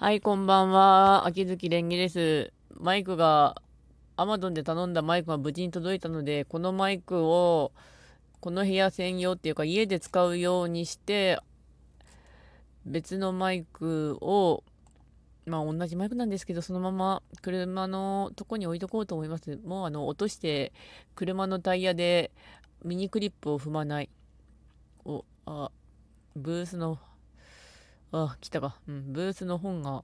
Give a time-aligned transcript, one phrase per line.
[0.00, 1.26] はい、こんばんは。
[1.26, 2.52] 秋月蓮華です。
[2.72, 3.60] マイクが、
[4.14, 7.72] アマゾンで頼んだマイクが無事に届いたので、このマイクを、
[8.38, 11.40] この部屋専用っていうか、家で使うようにして、
[12.86, 14.62] 別のマイクを、
[15.46, 19.58] まあ同じマイクなんですけど、そのまま車のとこに置いとこうと思います。
[19.64, 20.72] もうあの、落として、
[21.16, 22.30] 車のタイヤで
[22.84, 24.10] ミニクリップを踏まない。
[25.04, 25.72] お、あ、
[26.36, 27.00] ブースの
[28.12, 28.76] あ、来たか。
[28.88, 30.02] うん、ブースの本が、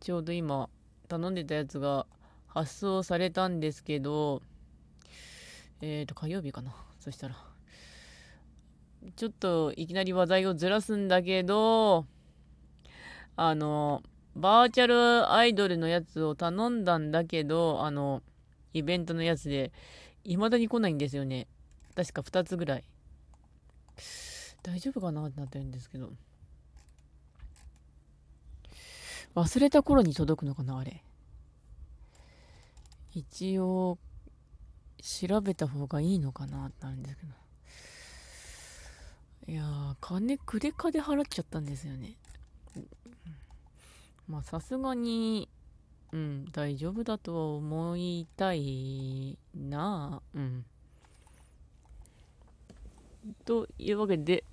[0.00, 0.68] ちょうど今、
[1.08, 2.06] 頼んでたやつが
[2.46, 4.42] 発送されたんですけど、
[5.80, 6.74] えっ、ー、と、火曜日かな。
[7.00, 7.36] そしたら。
[9.16, 12.06] ちょっといきなり話題をずらすんだけど、
[13.36, 14.02] あの、
[14.36, 18.22] バーチャルアイドルのやつを頼んだんだけど、あの、
[18.72, 19.72] イベントのやつで、
[20.24, 21.48] 未だに来ないんですよね。
[21.96, 22.84] 確か2つぐらい。
[24.62, 26.12] 大丈夫かなってなってるんですけど。
[29.34, 31.02] 忘れた頃に届くのかなあれ。
[33.12, 33.98] 一応、
[35.02, 37.32] 調べた方がいいのかなってなるんですけど。
[39.52, 42.14] いやー、金クレカで払っちゃったんですよね。
[44.28, 45.48] まあ、さすがに、
[46.12, 50.64] うん、大丈夫だとは思いたいなうん。
[53.44, 54.44] というわけで、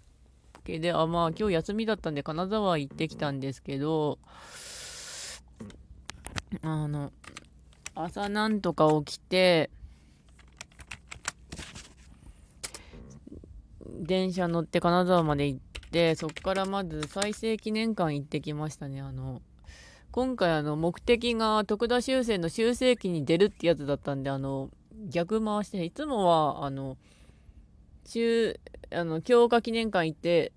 [0.80, 4.20] で、あ、まあ今日休みだったんで金沢行ってきたんですけど、
[6.62, 7.12] あの、
[7.96, 9.70] 朝なんとか起きて、
[14.00, 15.60] 電車乗って金沢まで行っ
[15.92, 19.02] て、そっからまず再生記念館行ってきましたね。
[19.02, 19.42] あの、
[20.12, 24.70] 今回あの目的が徳田修正の修正期に出るってやつだったんで、あの、
[25.10, 26.98] 逆回して、いつもは、あの、
[28.06, 28.60] 中、
[28.92, 30.54] あの、強化記念館行って、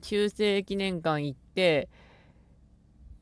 [0.00, 1.88] 修正記念館行って、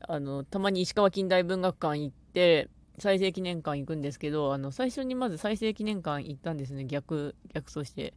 [0.07, 6.85] あの、たまに石川近代文学館行って、再生記念館行くんですけど、あの、最初にまず再生記念館行ったんですね。
[6.85, 8.13] 逆、逆走して。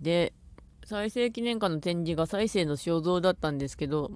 [0.00, 0.32] で、
[0.84, 4.12] 再生記念館の展示が再生の肖像だったんですけど、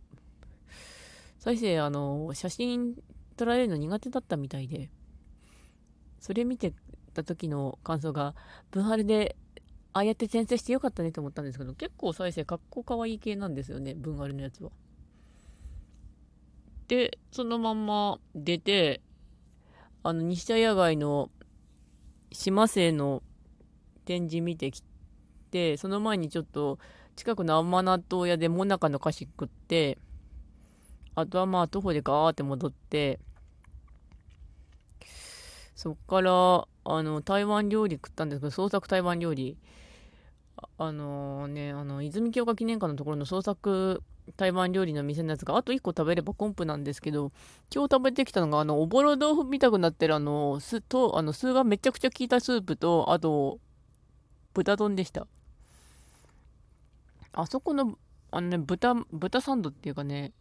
[1.38, 2.96] 再生、あの、写真
[3.36, 4.90] 撮られるの苦手だったみたいで、
[6.20, 6.72] それ見て
[7.14, 8.34] た時の感想が、
[8.70, 9.36] 文春で、
[9.96, 14.70] ああやって転生してよかったねと思ったんですけど、結構再生かっこかわいい系なんですよね、文春のやつは。
[16.86, 19.00] で、そのまんま出て、
[20.02, 21.30] あの、西田野外の
[22.30, 23.22] 島生の
[24.04, 24.82] 展示見てき
[25.50, 26.78] て、その前にちょっと
[27.16, 29.96] 近くの甘納豆屋でもなかの菓子食って、
[31.14, 33.18] あとはまあ徒歩でガーって戻って、
[35.74, 39.56] そっから、あの、台湾料理食ったんですけど、創作台湾料理。
[40.78, 44.02] あの、ね、あの、泉鏡花記念館のところの創作
[44.36, 47.30] 台湾料理の店のやつがあと1個食べればコンプなんですけど、
[47.72, 53.60] 今日食べてきたのが、あの、おぼろ豆腐見たくなってるあの、酢と、あの、酢がめちゃくちゃ効いたスープと、あと、
[54.54, 55.26] 豚丼でした。
[57.32, 57.98] あそこの、
[58.30, 60.32] あのね、豚、豚サンドっていうかね、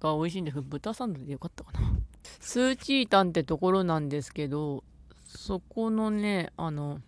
[0.00, 1.80] が美味しいんですけど、豚サンドでよかったかな。
[2.40, 4.84] スーチータンってところなんですけど、
[5.26, 7.00] そこのね、あの、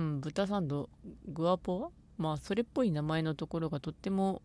[0.00, 0.88] ん、豚サンド、
[1.26, 4.42] グアポはまあそれっぽい名前のところがとっても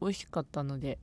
[0.00, 0.98] 美味しかったので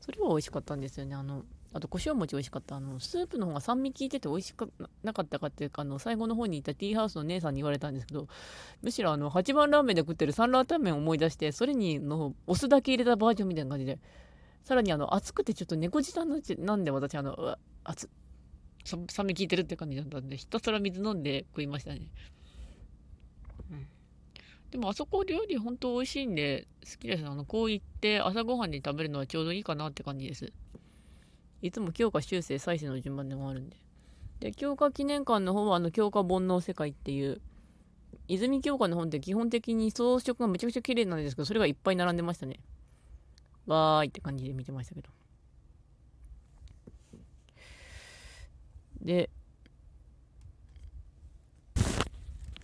[0.00, 1.14] それは美味しかったんですよね。
[1.14, 2.76] あのあと胡椒餅美味しかった。
[2.76, 4.66] あのスープの方が酸味効いてて美味しか
[5.02, 8.28] なかったかっていうかあの最後の方にいたティーハウスの姉さんに言われたんですけど
[8.82, 13.98] むしろあの8番ラーメンで食ってるサンラータンメンを思い出してそれにのお酢だけ入れたバージョンみたいな感じで
[14.64, 18.08] さらにあの熱くてちょっと猫舌なんで私あの熱
[18.84, 22.08] 酸味効いてるって感じだったんでひたすら水飲んで食いましたね。
[23.70, 23.86] うん
[24.70, 27.24] でもあそこ料理本当美味しいんで好きです。
[27.24, 30.52] あの、こう言って朝ごはんに食べるのはちょうどいいかなって感じです。
[31.62, 33.76] いつも強化修正再生の順番でもあるんで。
[34.40, 37.40] で、強化記念館の方はあの、強化煩悩世界っていう、
[38.28, 42.58] 泉鏡花の本って基本的に装飾がめちゃくちゃ綺麗なんですけど、それがいっぱい並んでましたね。
[43.66, 45.08] わーいって感じで見てましたけど。
[49.00, 49.30] で、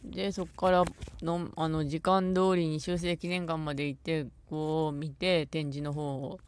[0.04, 0.84] で、そこから
[1.22, 6.40] の、あの、時間通りに修正記念館まで行って、こう見て、展示の方を。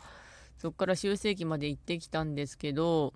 [0.58, 3.12] そこから修正機まで行ってきたんですけど、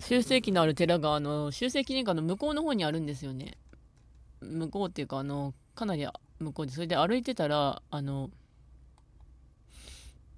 [0.00, 3.58] 修正機のある寺が、あの、修正記念館の向こうの方にあるんですよね。
[4.40, 6.06] 向こうっていうか、あの、かなり
[6.40, 8.30] 向こうで、それで歩いてたら、あの、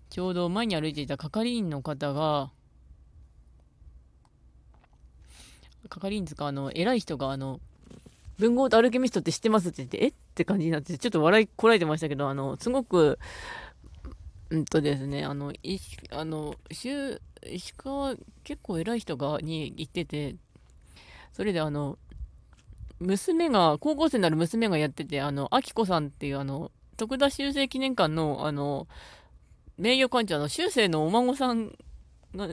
[0.08, 2.50] ちょうど前に歩いていた係員の方が、
[5.90, 7.60] 係員ですか、あの、偉い人が、あの、
[8.38, 10.08] 文豪とアルケミストって知ってますって言って、え？
[10.08, 13.18] って感じになって、ちょっと笑いこらえてましたけど、あの、すごく、
[14.48, 15.78] うんとですね、あの、い
[16.10, 17.20] あの、石
[17.76, 20.36] 川、結構偉い人が、に行ってて、
[21.32, 21.98] それであの、
[22.98, 28.88] 娘が、高校生になる娘がやってて、あの、あきこさんっていうあの、徳田修正記念館の、あの、
[29.78, 31.76] 名誉館長の修正のお孫さん
[32.34, 32.48] が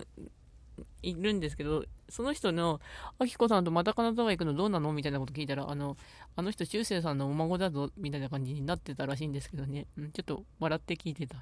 [1.01, 2.79] いるんですけど、その人の、
[3.19, 4.93] あきこさんとまた金沢行くのどうなの？
[4.93, 5.97] みたいなこと聞いたら、あの、
[6.35, 9.87] あの人、修正さんのお孫だぞ、みたいな感じになってたらしいんですけどね。
[9.97, 11.37] うん、ちょっと笑って聞いてた。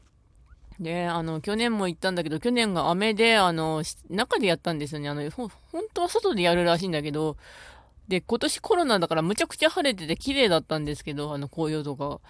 [0.78, 5.08] で、あの、去年も行ったんだけど、去年が雨で、あの、中でやったんですよね。
[5.08, 7.36] あの、ほ、本当は外でやるらしいんだけど、
[8.08, 12.20] で、今年コロナだからむちゃくちゃ晴れてて綺麗だったんですけど、あの、紅葉とか。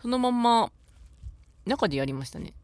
[0.00, 0.70] そのまんま、
[1.66, 2.54] 中でやりましたね。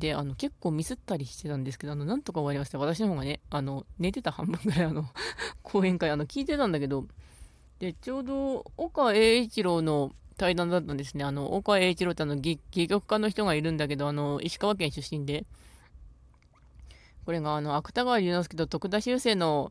[0.00, 2.78] で、あの、結構ミスったりしてたんですけど、あの、なんとか終わりました。
[2.78, 5.04] 私の方がね、あの、寝てた半分ぐらい、あの、
[5.62, 7.06] 講演会、あの、聞いてたんだけど、
[7.78, 11.24] で、ちょうど、岡栄一郎の対談だったんですね。
[11.24, 12.58] あの、岡栄一郎ってあの、戯
[12.88, 15.44] 曲家の人がいるんだけど、あの、石川県出身で、
[17.26, 19.70] これが、あの、芥川龍之介と徳田修正の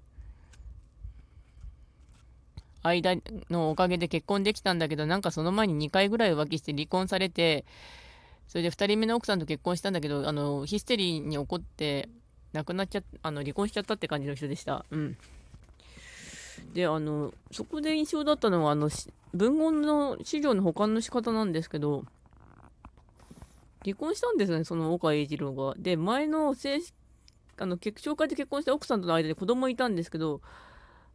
[2.84, 3.16] 間
[3.50, 7.66] のおかげで結婚できたんだけど、なんかその前に2回ぐらい浮気して離婚されて、
[8.50, 12.10] それで2人目の奥さんと結婚したんだけど、あの、ヒステリーに怒って、
[12.51, 14.86] 亡くなっちゃあの、離婚しちゃったって感じの人でした。
[14.90, 15.18] うん。
[16.74, 18.90] で、あの、そこで印象だったのは、あの、
[19.36, 22.06] 文言の資料の保管の仕方なんですけど、
[23.84, 25.75] 離婚したんですね、その岡栄一郎が。
[25.78, 26.96] で、前の正式、
[27.57, 30.42] あの、結紹介で結婚した奥さんとの間で子供いたんですけど、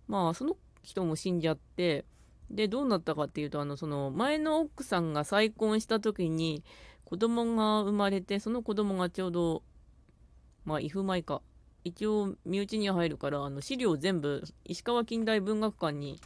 [0.07, 2.05] まあ、その人も死んじゃって、
[2.49, 6.63] で、どうなったかっていうと、あの、その、前の奥さんが再婚した時に、
[7.05, 9.63] 子供が生まれて、その子供がちょうど、
[10.65, 11.43] まあ、イフ米か。
[11.85, 16.19] 一応、身内に入るから、あの、資料全部、石川近代文学館に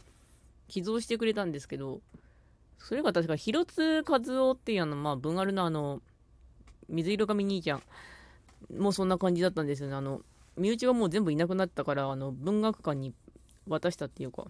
[0.69, 2.01] 寄贈してくれたんですけど、
[2.77, 6.01] それが確か、広津和夫っていうあの、まあ、文あるのあの、
[6.87, 7.83] 水色髪兄ちゃん
[8.77, 9.95] もそんな感じだったんですよね。
[9.95, 10.21] あの、
[10.57, 13.13] 身内はもう全部いなくなったから、あの、文学館に
[13.67, 14.45] 渡したっていうか。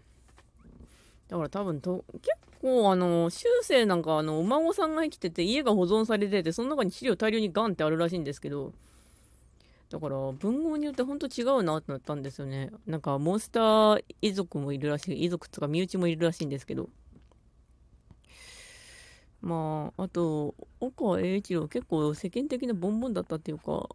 [1.28, 2.30] だから多分と、結
[2.60, 8.74] 構あの、修正なんかあの、お孫さんが生きてて、家が保存されてて、その中に資料大量にガンってあるらしいんですけど、
[9.90, 12.70] だから文豪によってほんと違うなってなったんですよね。
[12.86, 16.90] なんかモンスター遺族もいるらしい、遺族とか身内もいるらしいんですけど。
[19.42, 23.90] まあ、あと、岡栄一郎結構世間的なボンボンだったっていうか、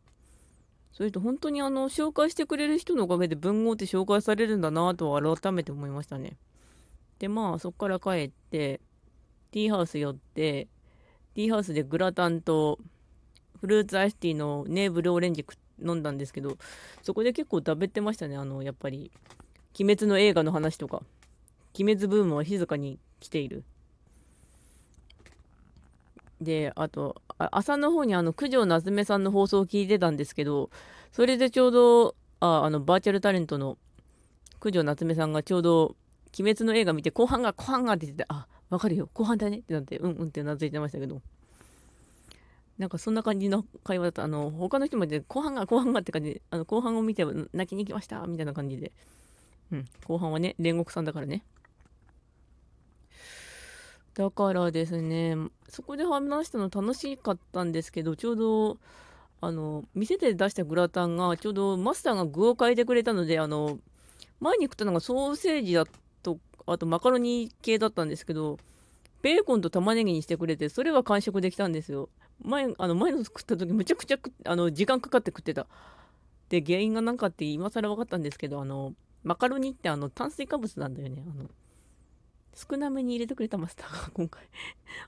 [0.92, 6.36] それと本当にあの、紹介してくれる人のおかげで文豪って紹介されるんだなと改めて思いましたね。
[7.18, 8.80] で、まあ、そこから帰って、
[9.50, 10.68] ティーハウス寄って、
[11.34, 12.78] ティーハウスでグラタンと
[13.60, 15.44] フルーツアイスティーのネーブルオレンジ
[15.82, 16.58] 飲んだんですけど、
[17.02, 18.36] そこで結構食べてましたね。
[18.36, 19.10] あの、やっぱり、
[19.78, 21.02] 鬼滅の映画の話とか、
[21.78, 23.64] 鬼滅ブームは静かに来ている。
[26.40, 30.70] で、あと、あ朝の方にあの、九条夏目さんの放送を聞いてたんですけど、
[31.12, 33.78] それでちょうど、ああの、バーチャルタレントの
[34.60, 35.96] 九条夏目さんがちょうど、
[36.38, 39.58] 鬼滅の映画見て、後半が、後半がって言って、あ、わかるよ、後半だね。
[39.58, 41.22] ってなって、うんうんってうなずいてましたけど、
[42.78, 46.34] なんかそんな感じの会話だと、あの、他の人もで、後半が、後半がって感じ。
[46.34, 48.26] で、あの、後半を見て泣きに行きました。
[48.26, 48.92] みたいな感じで、
[49.70, 51.44] うん、後半はね、煉獄さんだからね。
[54.14, 55.36] だからですね、
[55.68, 58.78] そこで話したの楽しかったんですけど、ちょうど、
[59.40, 63.78] あの、店で出したグラタンが、ちょうどマスターが具を変えてくれたので、あの、
[64.40, 65.92] 前に食ったのがソーセージだと、
[66.66, 68.58] あとマカロニ系だったんですけど、
[69.22, 72.08] ベーコンと玉ねぎにしてくれて、それは完食できたんですよ。
[72.42, 75.66] 前、あの、前の食った時むちゃくちゃあの、時間かかって食ってた。
[76.48, 81.24] で、原因が何かって今更分かったんですけど、あの、マカロニってあの、炭水化物なんだよね。
[81.26, 81.48] あの、
[82.54, 84.42] 少なめに入れてくれたマスターが 今回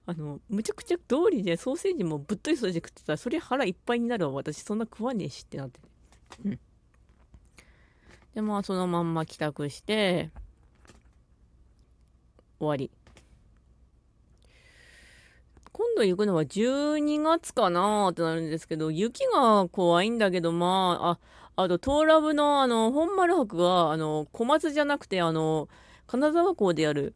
[0.06, 4.32] あの、むちゃくちゃ通りでソーセージもぶっといソーセージ食ってたら、そりゃ腹いっぱいになるわ。
[4.32, 5.88] 私そんな食わねえしってなってて。
[6.44, 6.60] うん。
[8.34, 10.30] で、まあそのまんま帰宅して、
[12.58, 12.90] 終わり。
[15.72, 21.18] 今度行くのは12月かなーってなるんですけど、雪が怖いんだけど、ま
[21.56, 25.68] あ、あ、あと、トーラブの、あの、本丸博が、あの、小松じゃなくて、あの、
[26.06, 27.14] 金沢港でやる、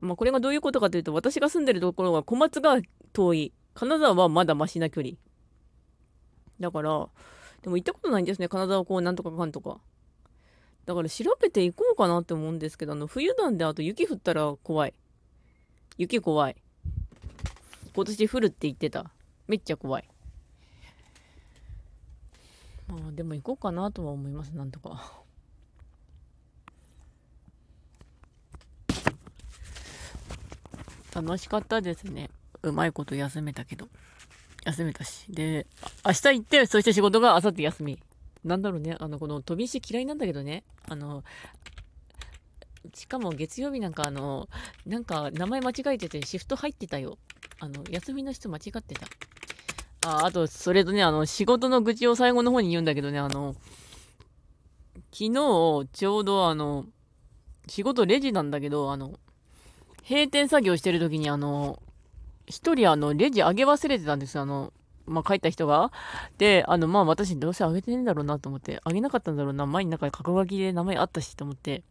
[0.00, 2.78] まあ、これがどういうことかというと、私が住んでるところが小松が
[3.12, 3.52] 遠い。
[3.74, 5.14] 金沢はまだマシな距離。
[6.60, 7.08] だから、
[7.62, 8.48] でも行ったことないんですね。
[8.48, 9.80] 金沢港なんとかかんとか。
[10.90, 14.94] だから調べていこうかなって思うんですけど、あの、冬なんであと雪降ったら怖い。
[15.98, 16.56] 雪怖い。
[17.94, 19.08] 今年降るって言ってた。
[19.46, 20.08] めっちゃ怖い。
[22.88, 25.22] まあ、でも行こうかなとは思います、なんとか。
[31.14, 32.30] 楽しかったですね。
[32.64, 33.88] うまいこと休めたけど。
[34.64, 35.26] 休めたし。
[35.30, 35.68] で、
[36.04, 38.00] 明日行って、そして仕事が明後日休み。
[38.44, 40.64] なんだろうね、あの、この飛び石嫌いなんだけどね。
[40.88, 41.22] あの、
[42.94, 44.48] しかも月曜日なんかあの、
[44.86, 47.18] なんか名前間違えててシフト入ってたよ。
[47.60, 49.06] あの、休みの人間違ってた。
[50.06, 53.54] あ、あと、それとね、あの、仕事の愚痴を最後の方に言うんだけどね、あの、
[55.12, 56.86] 昨日、ちょうどあの、
[57.68, 59.18] 仕事レジなんだけど、あの、
[60.08, 61.82] 閉店作業してる時にあの、
[62.46, 64.72] 一人あの、レジ上げ忘れてたんですよ、あの、
[65.10, 65.92] まあ、帰った人が。
[66.38, 71.82] で、あの、まあ、私どうせ上げてねえんだろうなと思って、上げなかったんだろうな、前になんか角書きで名前あったしと思って、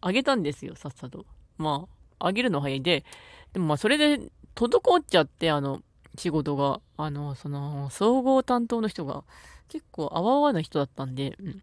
[0.00, 1.24] あげたんですよ、さっさと。
[1.58, 1.86] ま
[2.18, 3.04] あ、あげるの早いで、
[3.52, 5.82] でもまあ、それで、滞っちゃって、あの、
[6.18, 9.24] 仕事が、あの、その、総合担当の人が、
[9.68, 11.62] 結構、あわあわな人だったんで、うん。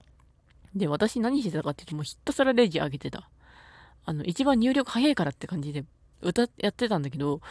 [0.75, 3.29] で、私何してたかっていうと、もうひたすらレジ上げてた。
[4.05, 5.83] あの、一番入力早いからって感じで、
[6.21, 7.41] 歌、やってたんだけど、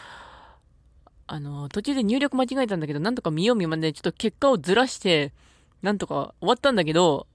[1.26, 5.32] あの、途中で入力間違えたんだけど、なんとか見よう見まねちょっと結果をずらして、
[5.82, 7.26] なんとか終わったんだけど、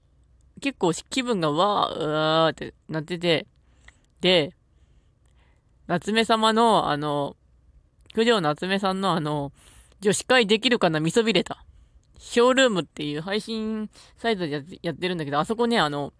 [0.60, 3.46] 結構気分がわー、うわーってなってて、
[4.20, 4.54] で、
[5.86, 7.36] 夏目様の、あの、
[8.14, 9.52] 九条夏目さんのあの、
[10.00, 11.64] 女子会できるかな見そびれた。
[12.18, 16.12] ショールームっていう配信サイトでやってるんだけど、あそこね、あの、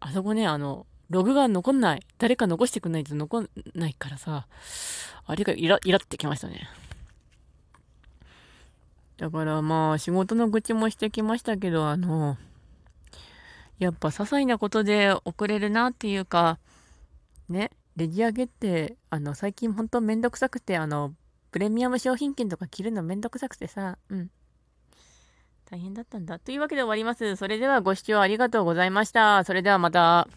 [0.00, 2.06] あそこね、あの、ログが残んない。
[2.18, 4.46] 誰か残してくんないと残んないからさ、
[5.26, 6.68] あれがイラ、イラってきましたね。
[9.16, 12.36] だからまあ、仕事の愚痴もしてきましたけど、あの、
[13.78, 16.58] やっぱ些細なことで遅れるなっていうか、
[17.48, 21.14] ね、レジ上げって、あの、最近ほんとめんどくさくて、あの、
[21.50, 24.30] プレミアム商品券とか切るのめんどくさくてさ、うん。
[25.70, 26.38] 大変だったんだ。
[26.38, 27.36] というわけで終わります。
[27.36, 29.42] それではご視聴ありがとうございました。
[29.44, 30.28] それではまた。